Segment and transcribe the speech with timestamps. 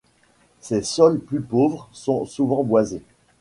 [0.61, 3.03] Ces sols plus pauvres sont souvent boisés.